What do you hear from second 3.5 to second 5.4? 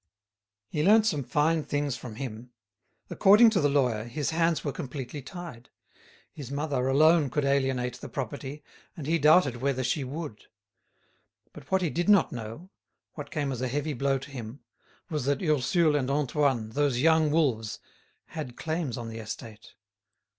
to the lawyer, his hands were completely